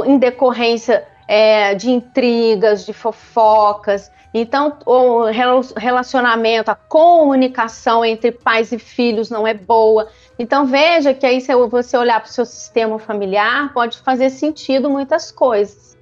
[0.04, 4.10] em decorrência é, de intrigas, de fofocas.
[4.38, 5.24] Então, o
[5.78, 10.08] relacionamento, a comunicação entre pais e filhos não é boa.
[10.38, 14.90] Então, veja que aí, se você olhar para o seu sistema familiar, pode fazer sentido
[14.90, 15.96] muitas coisas.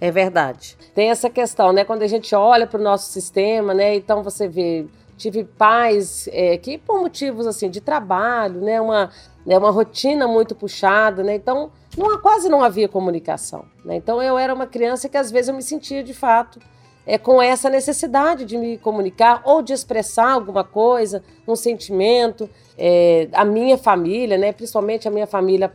[0.00, 0.78] É verdade.
[0.94, 1.84] Tem essa questão, né?
[1.84, 3.96] Quando a gente olha para o nosso sistema, né?
[3.96, 4.86] Então você vê,
[5.18, 8.80] tive pais é, que por motivos assim de trabalho, né?
[8.80, 9.10] Uma,
[9.44, 11.34] né, uma rotina muito puxada, né?
[11.34, 13.66] Então não, quase não havia comunicação.
[13.84, 13.96] Né?
[13.96, 16.58] Então eu era uma criança que às vezes eu me sentia de fato
[17.06, 22.48] é, com essa necessidade de me comunicar ou de expressar alguma coisa, um sentimento.
[22.78, 25.72] É, a minha família, né, principalmente a minha família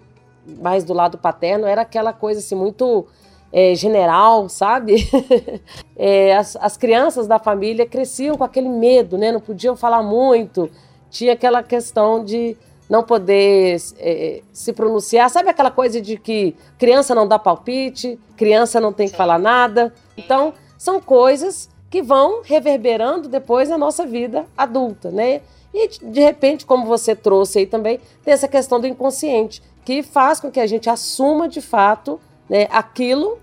[0.62, 3.06] mais do lado paterno, era aquela coisa assim muito
[3.52, 5.10] é, general, sabe?
[5.96, 9.32] é, as, as crianças da família cresciam com aquele medo, né?
[9.32, 10.70] Não podiam falar muito.
[11.10, 12.58] Tinha aquela questão de
[12.90, 15.30] não poder é, se pronunciar.
[15.30, 19.94] Sabe aquela coisa de que criança não dá palpite, criança não tem que falar nada?
[20.18, 25.42] Então, são coisas que vão reverberando depois na nossa vida adulta, né?
[25.74, 30.40] E de repente, como você trouxe aí também, tem essa questão do inconsciente, que faz
[30.40, 33.38] com que a gente assuma de fato né, aquilo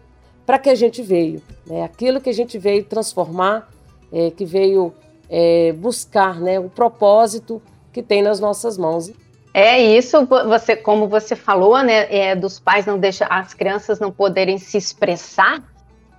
[0.45, 1.83] para que a gente veio, né?
[1.83, 3.71] aquilo que a gente veio transformar,
[4.13, 4.93] é, que veio
[5.31, 9.11] é, buscar né, o propósito que tem nas nossas mãos.
[9.55, 14.11] É isso, você, como você falou, né, é, dos pais não deixar as crianças não
[14.11, 15.63] poderem se expressar.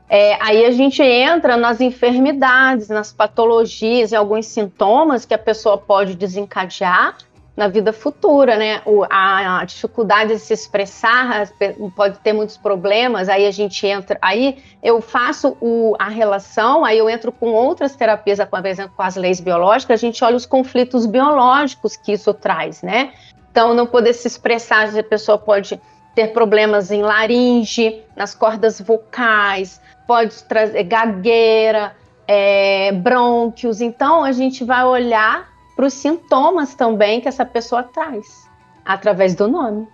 [0.08, 5.78] É, aí a gente entra nas enfermidades, nas patologias e alguns sintomas que a pessoa
[5.78, 7.18] pode desencadear
[7.56, 8.82] na vida futura, né?
[8.86, 11.50] O, a, a, dificuldade de se expressar
[11.96, 13.30] pode ter muitos problemas.
[13.30, 17.96] Aí a gente entra, aí eu faço o, a relação, aí eu entro com outras
[17.96, 20.00] terapias, por exemplo, com as leis biológicas.
[20.00, 23.14] A gente olha os conflitos biológicos que isso traz, né?
[23.50, 25.80] Então, não poder se expressar, a pessoa pode
[26.14, 31.96] ter problemas em laringe, nas cordas vocais, pode trazer gagueira,
[32.28, 33.82] é, brônquios.
[33.82, 38.50] Então, a gente vai olhar para os sintomas também que essa pessoa traz,
[38.84, 39.88] através do nome.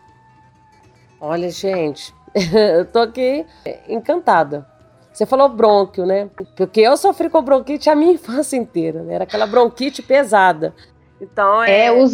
[1.20, 2.14] Olha, gente,
[2.78, 3.46] eu tô aqui
[3.88, 4.68] encantada.
[5.12, 6.30] Você falou brônquio, né?
[6.56, 9.16] Porque eu sofri com bronquite a minha infância inteira, né?
[9.16, 10.74] Era aquela bronquite pesada.
[11.20, 12.14] Então é, é os,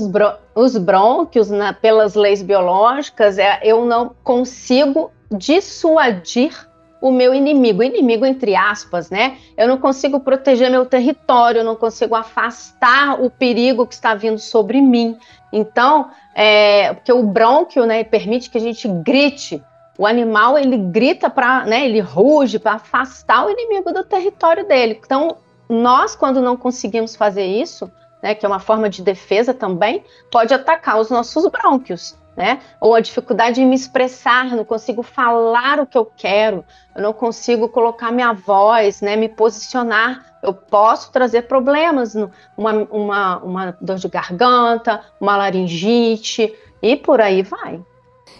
[0.53, 6.67] os brônquios, na, pelas leis biológicas, é, eu não consigo dissuadir
[6.99, 9.37] o meu inimigo, inimigo entre aspas, né?
[9.55, 14.81] Eu não consigo proteger meu território, não consigo afastar o perigo que está vindo sobre
[14.81, 15.17] mim.
[15.51, 19.63] Então, é, porque o brônquio, né, permite que a gente grite.
[19.97, 24.99] O animal ele grita para, né, ele ruge para afastar o inimigo do território dele.
[25.03, 25.37] Então,
[25.69, 30.53] nós quando não conseguimos fazer isso, né, que é uma forma de defesa também, pode
[30.53, 32.15] atacar os nossos brônquios.
[32.37, 32.61] Né?
[32.79, 36.63] Ou a dificuldade em me expressar, não consigo falar o que eu quero,
[36.95, 39.15] eu não consigo colocar minha voz, né?
[39.15, 40.37] Me posicionar.
[40.43, 42.13] Eu posso trazer problemas,
[42.55, 47.83] uma, uma, uma dor de garganta, uma laringite e por aí vai.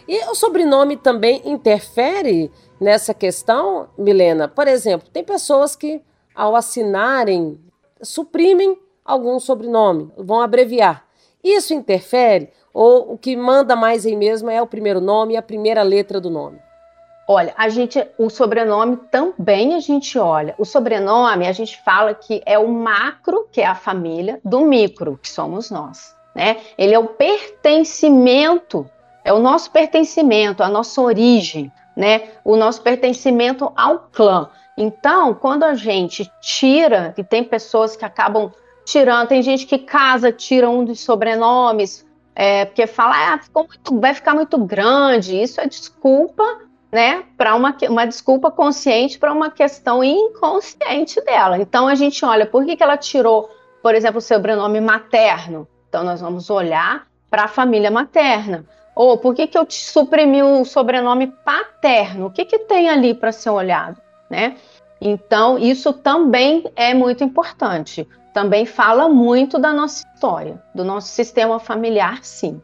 [0.07, 4.47] E o sobrenome também interfere nessa questão, Milena?
[4.47, 6.01] Por exemplo, tem pessoas que,
[6.35, 7.59] ao assinarem,
[8.01, 11.03] suprimem algum sobrenome, vão abreviar.
[11.43, 12.51] Isso interfere?
[12.79, 16.21] Ou o que manda mais em mesmo é o primeiro nome e a primeira letra
[16.21, 16.59] do nome?
[17.27, 20.53] Olha, a gente, o sobrenome também a gente olha.
[20.59, 25.17] O sobrenome a gente fala que é o macro, que é a família, do micro,
[25.17, 26.15] que somos nós.
[26.35, 26.57] Né?
[26.77, 28.87] Ele é o pertencimento,
[29.25, 32.29] é o nosso pertencimento, a nossa origem, né?
[32.45, 34.51] O nosso pertencimento ao clã.
[34.77, 38.53] Então, quando a gente tira, e tem pessoas que acabam
[38.85, 42.05] tirando, tem gente que casa, tira um dos sobrenomes,
[42.39, 45.41] é, porque fala, ah, ficou muito, vai ficar muito grande.
[45.41, 46.43] Isso é desculpa,
[46.91, 47.23] né?
[47.35, 51.57] Para uma, uma desculpa consciente para uma questão inconsciente dela.
[51.57, 53.49] Então a gente olha, por que, que ela tirou,
[53.81, 55.67] por exemplo, o sobrenome materno?
[55.89, 58.63] Então nós vamos olhar para a família materna.
[58.95, 62.27] Ou por que, que eu suprimi o sobrenome paterno?
[62.27, 64.57] O que, que tem ali para ser olhado, né?
[65.01, 71.59] Então, isso também é muito importante também fala muito da nossa história, do nosso sistema
[71.59, 72.61] familiar, sim.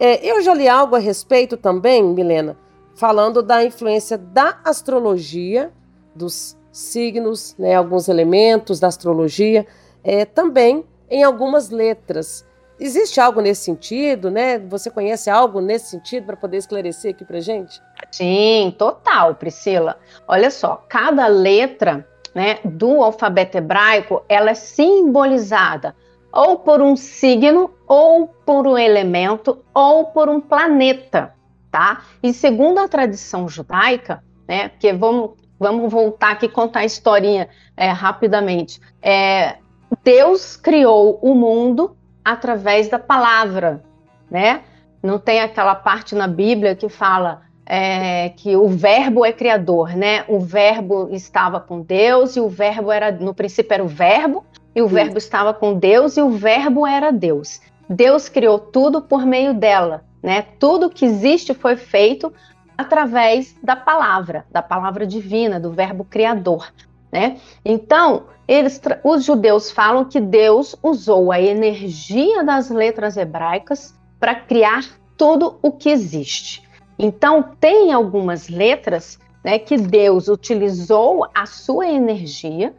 [0.00, 2.56] É, eu já li algo a respeito também, Milena,
[2.94, 5.70] falando da influência da astrologia,
[6.14, 9.66] dos signos, né, alguns elementos da astrologia,
[10.02, 12.46] é, também em algumas letras.
[12.80, 14.58] Existe algo nesse sentido, né?
[14.58, 17.78] Você conhece algo nesse sentido para poder esclarecer aqui para gente?
[18.10, 19.98] Sim, total, Priscila.
[20.26, 25.94] Olha só, cada letra né, do alfabeto hebraico, ela é simbolizada
[26.32, 31.34] ou por um signo, ou por um elemento, ou por um planeta,
[31.70, 32.02] tá?
[32.22, 37.90] E segundo a tradição judaica, né, porque vamos, vamos voltar aqui contar a historinha é,
[37.90, 38.80] rapidamente.
[39.02, 39.56] É,
[40.04, 43.82] Deus criou o mundo através da palavra,
[44.30, 44.62] né?
[45.02, 50.24] Não tem aquela parte na Bíblia que fala é, que o verbo é criador, né?
[50.26, 54.42] O verbo estava com Deus e o verbo era, no princípio era o verbo,
[54.74, 54.94] e o Sim.
[54.94, 57.60] verbo estava com Deus e o verbo era Deus.
[57.86, 60.46] Deus criou tudo por meio dela, né?
[60.58, 62.32] Tudo que existe foi feito
[62.76, 66.72] através da palavra, da palavra divina, do verbo criador,
[67.12, 67.36] né?
[67.62, 74.84] Então, eles, os judeus falam que Deus usou a energia das letras hebraicas para criar
[75.18, 76.67] tudo o que existe.
[76.98, 82.74] Então, tem algumas letras né, que Deus utilizou a sua energia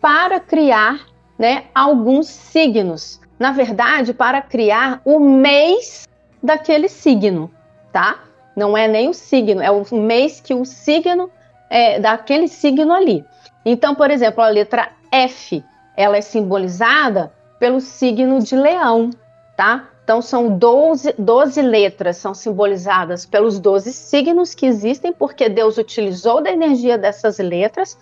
[0.00, 1.06] para criar
[1.38, 3.20] né, alguns signos.
[3.38, 6.06] Na verdade, para criar o mês
[6.42, 7.50] daquele signo,
[7.92, 8.20] tá?
[8.54, 11.30] Não é nem o signo, é o mês que o signo
[11.70, 13.24] é daquele signo ali.
[13.64, 15.64] Então, por exemplo, a letra F,
[15.96, 19.10] ela é simbolizada pelo signo de Leão,
[19.56, 19.88] tá?
[20.04, 26.42] Então, são 12, 12 letras, são simbolizadas pelos 12 signos que existem, porque Deus utilizou
[26.42, 27.98] da energia dessas letras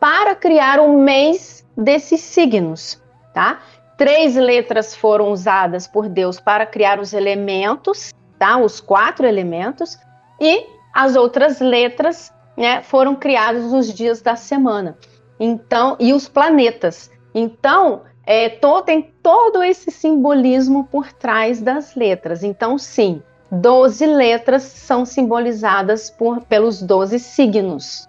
[0.00, 3.02] para criar o mês desses signos,
[3.34, 3.60] tá?
[3.98, 8.56] Três letras foram usadas por Deus para criar os elementos, tá?
[8.56, 9.98] Os quatro elementos,
[10.40, 14.96] e as outras letras, né, foram criadas nos dias da semana.
[15.38, 17.10] Então, e os planetas.
[17.34, 22.42] Então, é, to, tem todo esse simbolismo por trás das letras.
[22.42, 28.08] Então, sim, 12 letras são simbolizadas por, pelos 12 signos.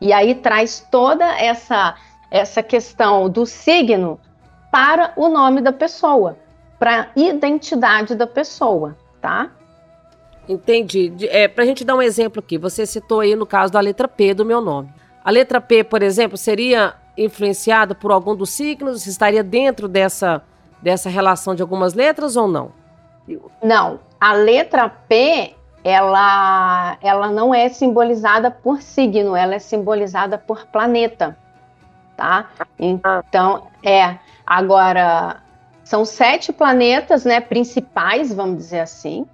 [0.00, 1.94] E aí traz toda essa,
[2.30, 4.18] essa questão do signo
[4.72, 6.38] para o nome da pessoa,
[6.78, 9.50] para a identidade da pessoa, tá?
[10.48, 11.12] Entendi.
[11.28, 14.08] É, para a gente dar um exemplo aqui, você citou aí no caso da letra
[14.08, 14.88] P do meu nome.
[15.22, 19.06] A letra P, por exemplo, seria influenciada por algum dos signos?
[19.06, 20.42] Estaria dentro dessa,
[20.80, 22.72] dessa relação de algumas letras ou não?
[23.62, 24.00] Não.
[24.20, 31.36] A letra P, ela, ela não é simbolizada por signo, ela é simbolizada por planeta,
[32.16, 32.50] tá?
[32.78, 34.16] Então, é.
[34.46, 35.42] Agora,
[35.82, 39.26] são sete planetas, né, principais, vamos dizer assim.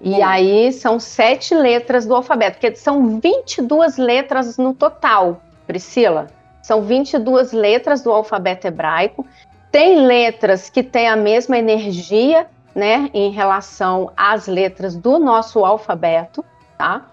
[0.00, 6.28] E aí são sete letras do alfabeto, porque são 22 letras no total, Priscila.
[6.68, 9.24] São 22 letras do alfabeto hebraico.
[9.72, 16.44] Tem letras que têm a mesma energia, né, em relação às letras do nosso alfabeto,
[16.76, 17.06] tá?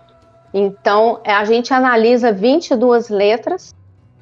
[0.53, 3.73] Então, a gente analisa 22 letras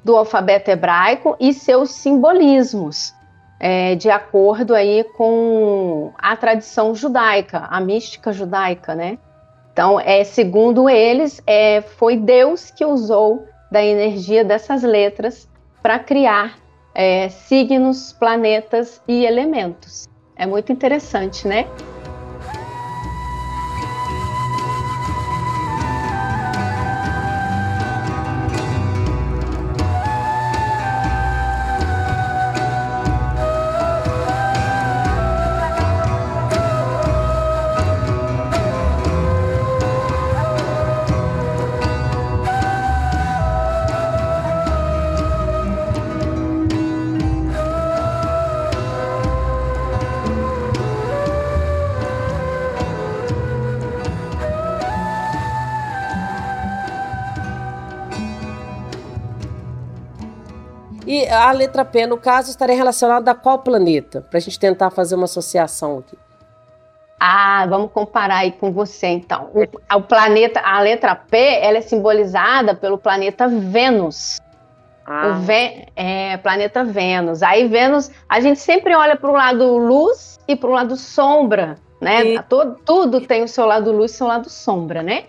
[0.03, 3.11] do alfabeto hebraico e seus simbolismos.
[3.59, 9.17] é, de acordo aí com a tradição judaica, a mística judaica, né?
[9.71, 15.49] Então, é, segundo eles, é, foi Deus que usou da energia dessas letras
[15.81, 16.59] para criar
[16.93, 20.07] é, signos, planetas e elementos.
[20.35, 21.65] É muito interessante, né?
[61.13, 64.25] E a letra P, no caso, estaria relacionada a qual planeta?
[64.27, 66.17] Para a gente tentar fazer uma associação aqui.
[67.19, 69.51] Ah, vamos comparar aí com você, então.
[69.53, 69.61] O,
[69.95, 74.41] o, planeta, a letra P, ela é simbolizada pelo planeta Vênus.
[75.05, 75.39] Ah.
[75.39, 75.51] O
[75.95, 77.43] é, planeta Vênus.
[77.43, 81.75] Aí Vênus, a gente sempre olha para o lado luz e para o lado sombra,
[82.01, 82.25] né?
[82.25, 82.41] E...
[82.41, 85.25] Todo, tudo tem o seu lado luz e o seu lado sombra, né?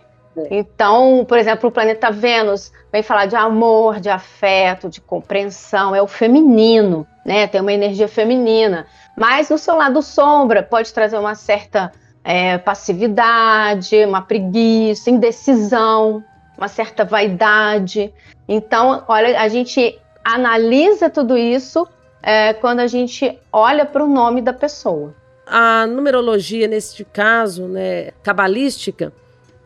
[0.50, 6.02] Então, por exemplo, o planeta Vênus vem falar de amor, de afeto, de compreensão, é
[6.02, 7.46] o feminino, né?
[7.46, 8.86] Tem uma energia feminina.
[9.16, 11.92] Mas no seu lado sombra pode trazer uma certa
[12.24, 16.24] é, passividade, uma preguiça, indecisão,
[16.56, 18.12] uma certa vaidade.
[18.48, 21.86] Então, olha, a gente analisa tudo isso
[22.22, 25.14] é, quando a gente olha para o nome da pessoa.
[25.46, 29.12] A numerologia, neste caso, né, cabalística,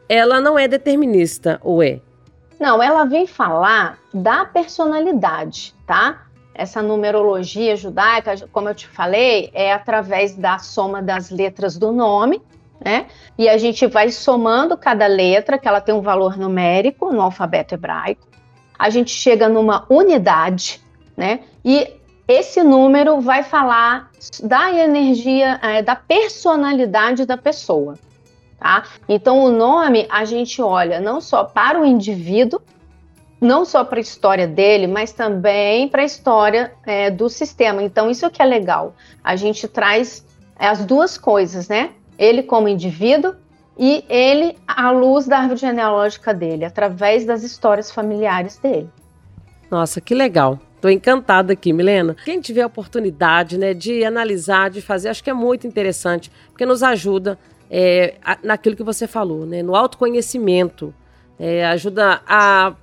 [0.08, 2.00] ela não é determinista, ou é?
[2.58, 6.26] Não, ela vem falar da personalidade, tá?
[6.54, 12.42] Essa numerologia judaica, como eu te falei, é através da soma das letras do nome,
[12.84, 13.06] né?
[13.36, 17.74] E a gente vai somando cada letra, que ela tem um valor numérico no alfabeto
[17.74, 18.26] hebraico.
[18.76, 20.80] A gente chega numa unidade,
[21.16, 21.40] né?
[21.64, 21.92] E
[22.26, 24.10] esse número vai falar
[24.42, 27.94] da energia, é, da personalidade da pessoa.
[28.58, 28.84] Tá?
[29.08, 32.60] Então, o nome a gente olha não só para o indivíduo,
[33.40, 37.82] não só para a história dele, mas também para a história é, do sistema.
[37.82, 38.94] Então, isso que é legal.
[39.22, 40.26] A gente traz
[40.58, 41.90] as duas coisas, né?
[42.18, 43.34] Ele como indivíduo
[43.78, 48.90] e ele à luz da árvore genealógica dele, através das histórias familiares dele.
[49.70, 50.58] Nossa, que legal.
[50.74, 52.16] Estou encantada aqui, Milena.
[52.24, 56.66] Quem tiver a oportunidade né, de analisar, de fazer, acho que é muito interessante, porque
[56.66, 57.38] nos ajuda
[57.70, 59.62] é, naquilo que você falou, né?
[59.62, 60.94] no autoconhecimento.
[61.38, 62.74] É, ajuda a,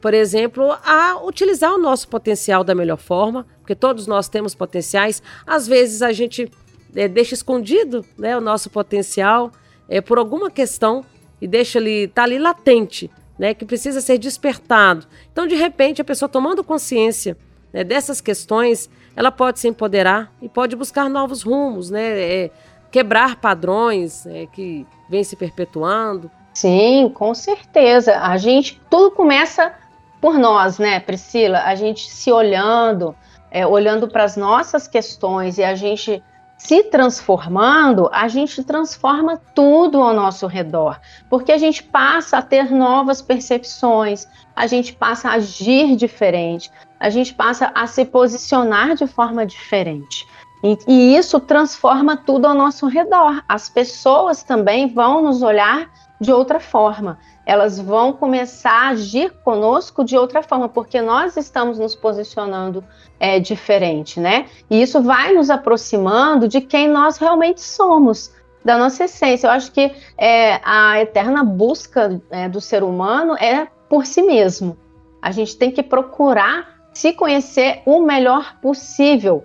[0.00, 5.22] por exemplo, a utilizar o nosso potencial da melhor forma, porque todos nós temos potenciais.
[5.46, 6.50] Às vezes a gente
[6.94, 9.52] é, deixa escondido né, o nosso potencial
[9.88, 11.04] é, por alguma questão
[11.40, 15.06] e deixa ele, tá ali latente, né, que precisa ser despertado.
[15.32, 17.36] Então, de repente, a pessoa tomando consciência
[17.72, 22.20] né, dessas questões, ela pode se empoderar e pode buscar novos rumos, né?
[22.20, 22.50] É,
[22.90, 26.30] quebrar padrões é, que vêm se perpetuando?
[26.54, 28.18] Sim, com certeza.
[28.18, 29.72] A gente tudo começa
[30.20, 31.62] por nós, né, Priscila?
[31.62, 33.14] A gente se olhando,
[33.50, 36.22] é, olhando para as nossas questões e a gente
[36.58, 40.98] se transformando, a gente transforma tudo ao nosso redor,
[41.30, 44.26] porque a gente passa a ter novas percepções,
[44.56, 46.68] a gente passa a agir diferente,
[46.98, 50.26] a gente passa a se posicionar de forma diferente.
[50.62, 53.42] E, e, isso transforma tudo ao nosso redor.
[53.48, 55.90] As pessoas também vão nos olhar
[56.20, 57.18] de outra forma.
[57.46, 62.84] Elas vão começar a agir conosco de outra forma, porque nós estamos nos posicionando
[63.20, 64.46] é, diferente, né?
[64.68, 68.32] E isso vai nos aproximando de quem nós realmente somos,
[68.64, 69.46] da nossa essência.
[69.46, 74.76] Eu acho que é, a eterna busca é, do ser humano é por si mesmo.
[75.22, 79.44] A gente tem que procurar se conhecer o melhor possível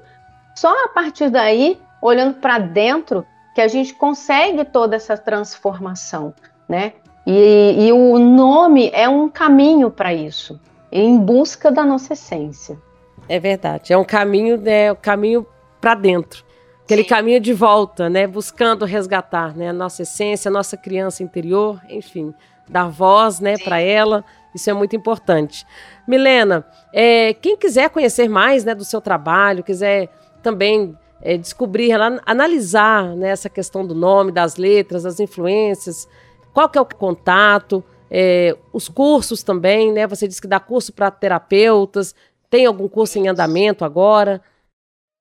[0.63, 6.33] só a partir daí, olhando para dentro, que a gente consegue toda essa transformação,
[6.69, 6.93] né?
[7.27, 10.57] E, e o nome é um caminho para isso,
[10.89, 12.79] em busca da nossa essência.
[13.27, 15.45] É verdade, é um caminho, né, um caminho
[15.81, 16.45] para dentro,
[16.85, 17.09] aquele Sim.
[17.09, 22.33] caminho de volta, né, buscando resgatar, né, a nossa essência, a nossa criança interior, enfim,
[22.69, 24.23] dar voz, né, para ela.
[24.55, 25.65] Isso é muito importante.
[26.07, 30.09] Milena, é, quem quiser conhecer mais, né, do seu trabalho, quiser
[30.43, 31.93] também é, descobrir,
[32.25, 36.07] analisar né, essa questão do nome, das letras, das influências,
[36.53, 40.05] qual que é o contato, é, os cursos também, né?
[40.05, 42.13] Você disse que dá curso para terapeutas,
[42.49, 44.39] tem algum curso em andamento agora?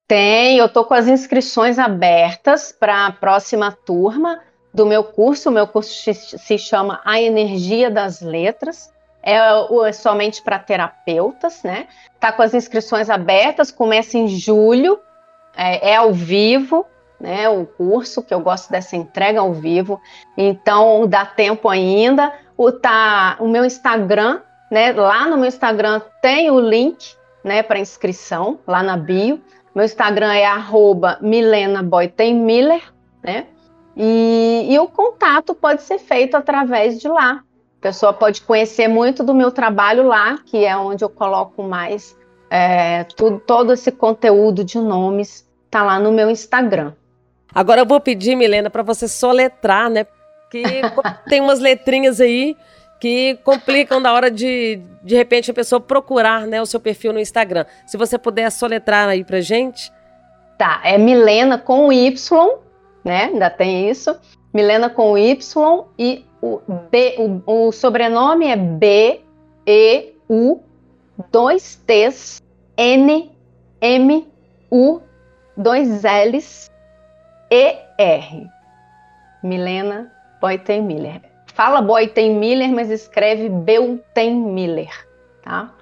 [0.07, 5.49] Tem, eu estou com as inscrições abertas para a próxima turma do meu curso.
[5.49, 8.93] O meu curso se chama A Energia das Letras.
[9.23, 11.87] É, é somente para terapeutas, né?
[12.19, 14.99] Tá com as inscrições abertas, começa em julho,
[15.55, 16.85] é, é, ao vivo,
[17.19, 17.47] né?
[17.49, 20.01] O curso, que eu gosto dessa entrega ao vivo.
[20.37, 22.33] Então dá tempo ainda.
[22.57, 24.41] O, tá, o meu Instagram,
[24.71, 24.91] né?
[24.91, 29.41] Lá no meu Instagram tem o link né, para inscrição, lá na bio.
[29.75, 32.81] Meu Instagram é arroba Milena Miller,
[33.23, 33.47] né?
[33.95, 37.43] E, e o contato pode ser feito através de lá.
[37.79, 42.15] A pessoa pode conhecer muito do meu trabalho lá, que é onde eu coloco mais
[42.55, 46.93] é, tudo, todo esse conteúdo de nomes, tá lá no meu Instagram.
[47.51, 50.05] Agora eu vou pedir, Milena, para você soletrar, né?
[50.51, 50.61] Que
[51.27, 52.55] tem umas letrinhas aí
[52.99, 57.19] que complicam na hora de, de repente, a pessoa procurar né, o seu perfil no
[57.19, 57.65] Instagram.
[57.87, 59.91] Se você puder soletrar aí pra gente.
[60.55, 62.59] Tá, é Milena com Y,
[63.03, 63.31] né?
[63.33, 64.15] Ainda tem isso.
[64.53, 67.15] Milena com Y e o, B,
[67.47, 69.21] o, o sobrenome é B,
[69.65, 70.61] E, U,
[71.31, 72.42] dois T's,
[72.77, 73.31] N,
[73.81, 74.27] M,
[74.71, 75.01] U,
[75.55, 76.71] dois L's,
[77.51, 78.47] E, R.
[79.43, 80.11] Milena
[80.41, 81.21] Boiten-Miller.
[81.47, 84.89] Fala Boiten-Miller, mas escreve Beuten-Miller,
[85.43, 85.73] tá?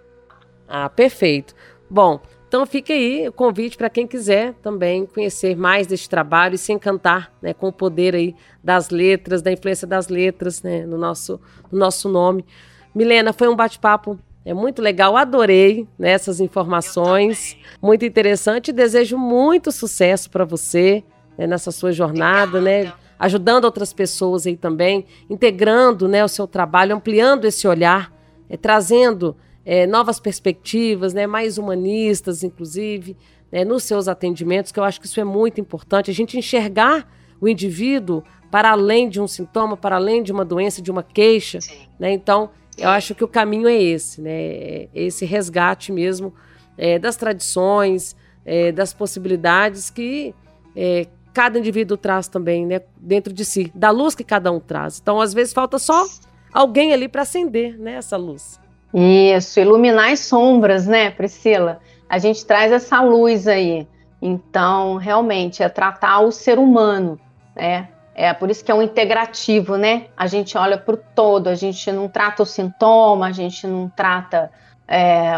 [0.68, 1.56] Ah, perfeito.
[1.90, 6.58] Bom, então fica aí o convite para quem quiser também conhecer mais deste trabalho e
[6.58, 10.98] se encantar né, com o poder aí das letras, da influência das letras né, no,
[10.98, 11.40] nosso,
[11.72, 12.46] no nosso nome.
[12.94, 18.72] Milena, foi um bate-papo é muito legal, adorei né, essas informações, muito interessante.
[18.72, 21.04] Desejo muito sucesso para você
[21.38, 26.96] né, nessa sua jornada, né, ajudando outras pessoas aí também, integrando né, o seu trabalho,
[26.96, 28.12] ampliando esse olhar,
[28.50, 33.16] é, trazendo é, novas perspectivas, né, mais humanistas, inclusive,
[33.52, 37.08] né, nos seus atendimentos, que eu acho que isso é muito importante, a gente enxergar
[37.40, 41.60] o indivíduo para além de um sintoma, para além de uma doença, de uma queixa.
[41.98, 42.12] Né?
[42.12, 44.32] Então, eu acho que o caminho é esse, né?
[44.32, 46.34] É esse resgate mesmo
[46.78, 48.16] é, das tradições,
[48.46, 50.34] é, das possibilidades que
[50.76, 52.82] é, cada indivíduo traz também, né?
[52.98, 55.00] Dentro de si, da luz que cada um traz.
[55.02, 56.06] Então, às vezes, falta só
[56.52, 58.60] alguém ali para acender né, essa luz.
[58.94, 61.80] Isso, iluminar as sombras, né, Priscila?
[62.10, 63.88] A gente traz essa luz aí.
[64.22, 67.20] Então, realmente, é tratar o ser humano,
[67.56, 67.88] né?
[68.14, 70.08] É por isso que é um integrativo, né?
[70.18, 73.90] A gente olha para o todo, a gente não trata o sintoma, a gente não
[73.90, 74.52] trata
[74.88, 75.32] é,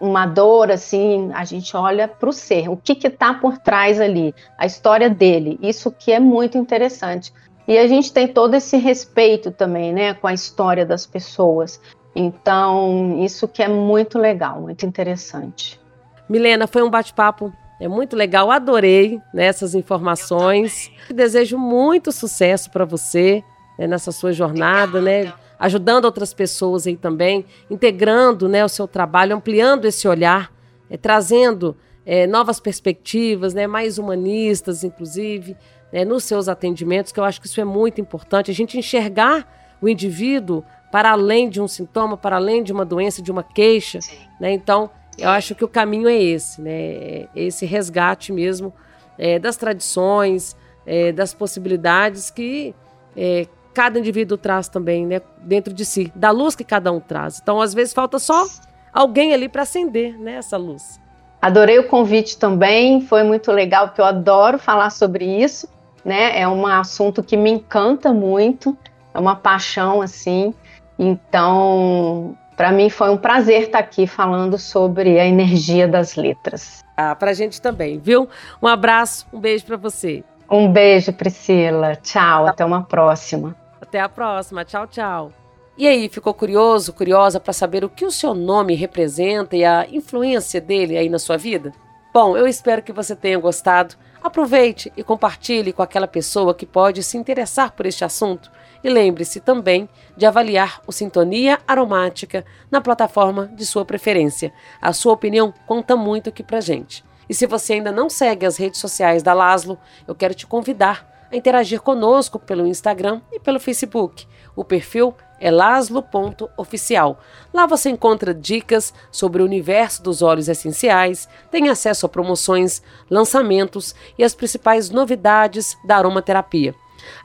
[0.00, 4.34] uma dor, assim, a gente olha para o ser, o que está por trás ali,
[4.58, 7.32] a história dele, isso que é muito interessante.
[7.66, 11.80] E a gente tem todo esse respeito também, né, com a história das pessoas.
[12.14, 15.80] Então, isso que é muito legal, muito interessante.
[16.28, 20.90] Milena, foi um bate-papo é muito legal, adorei né, essas informações.
[21.12, 23.42] Desejo muito sucesso para você
[23.78, 29.36] né, nessa sua jornada, né, ajudando outras pessoas aí também, integrando né, o seu trabalho,
[29.36, 30.50] ampliando esse olhar,
[30.88, 35.56] é, trazendo é, novas perspectivas, né, mais humanistas, inclusive,
[35.92, 38.50] né, nos seus atendimentos, que eu acho que isso é muito importante.
[38.50, 43.20] A gente enxergar o indivíduo para além de um sintoma, para além de uma doença,
[43.20, 43.98] de uma queixa.
[44.40, 44.52] Né?
[44.52, 47.28] Então, eu acho que o caminho é esse, né?
[47.34, 48.72] Esse resgate mesmo
[49.18, 50.56] é, das tradições,
[50.86, 52.74] é, das possibilidades que
[53.16, 55.20] é, cada indivíduo traz também, né?
[55.38, 57.40] Dentro de si, da luz que cada um traz.
[57.42, 58.46] Então, às vezes, falta só
[58.92, 61.00] alguém ali para acender né, essa luz.
[61.40, 65.68] Adorei o convite também, foi muito legal, porque eu adoro falar sobre isso,
[66.04, 66.40] né?
[66.40, 68.76] É um assunto que me encanta muito,
[69.12, 70.54] é uma paixão, assim.
[70.98, 76.84] Então, para mim foi um prazer estar aqui falando sobre a energia das letras.
[76.96, 78.28] Ah, para a gente também, viu?
[78.62, 80.24] Um abraço, um beijo para você.
[80.50, 81.96] Um beijo, Priscila.
[81.96, 82.50] Tchau, tá.
[82.50, 83.54] até uma próxima.
[83.80, 84.64] Até a próxima.
[84.64, 85.32] Tchau, tchau.
[85.76, 89.86] E aí, ficou curioso, curiosa para saber o que o seu nome representa e a
[89.90, 91.72] influência dele aí na sua vida?
[92.18, 93.94] Bom, eu espero que você tenha gostado.
[94.22, 98.50] Aproveite e compartilhe com aquela pessoa que pode se interessar por este assunto
[98.82, 99.86] e lembre-se também
[100.16, 104.50] de avaliar o Sintonia Aromática na plataforma de sua preferência.
[104.80, 107.04] A sua opinião conta muito aqui pra gente.
[107.28, 111.28] E se você ainda não segue as redes sociais da Laslo, eu quero te convidar
[111.30, 114.26] a interagir conosco pelo Instagram e pelo Facebook.
[114.56, 117.20] O perfil é laslo.oficial.
[117.52, 123.94] Lá você encontra dicas sobre o universo dos óleos essenciais, tem acesso a promoções, lançamentos
[124.18, 126.74] e as principais novidades da aromaterapia.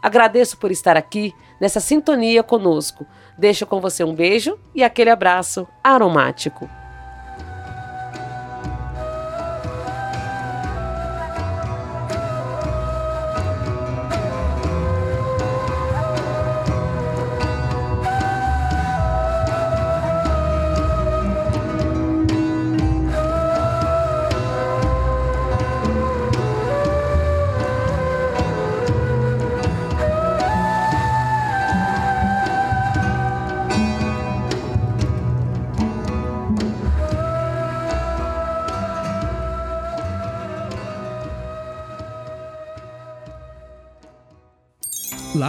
[0.02, 3.06] Agradeço por estar aqui nessa sintonia conosco.
[3.38, 6.81] Deixo com você um beijo e aquele abraço aromático.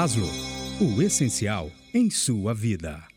[0.02, 0.28] Laszlo,
[0.80, 3.11] o essencial em sua vida.